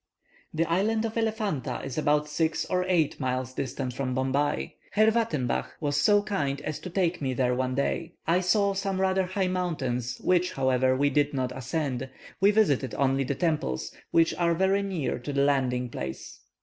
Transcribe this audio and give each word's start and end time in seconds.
The 0.51 0.65
Island 0.65 1.05
of 1.05 1.15
Elephanta 1.15 1.79
is 1.85 1.95
about 1.95 2.27
six 2.27 2.65
or 2.65 2.83
eight 2.87 3.19
miles 3.19 3.53
distant 3.53 3.93
from 3.93 4.15
Bombay. 4.15 4.73
Herr 4.93 5.11
Wattenbach 5.11 5.67
was 5.79 5.95
so 5.95 6.23
kind 6.23 6.59
as 6.61 6.79
to 6.79 6.89
take 6.89 7.21
me 7.21 7.35
there 7.35 7.53
one 7.53 7.75
day. 7.75 8.13
I 8.25 8.39
saw 8.39 8.73
some 8.73 8.99
rather 8.99 9.25
high 9.27 9.47
mountains, 9.47 10.17
which, 10.19 10.53
however, 10.53 10.95
we 10.97 11.11
did 11.11 11.35
not 11.35 11.55
ascend; 11.55 12.09
we 12.39 12.49
visited 12.49 12.95
only 12.95 13.23
the 13.23 13.35
temples, 13.35 13.91
which 14.09 14.33
are 14.39 14.55
very 14.55 14.81
near 14.81 15.19
to 15.19 15.31
the 15.31 15.43
landing 15.43 15.87
place. 15.87 16.39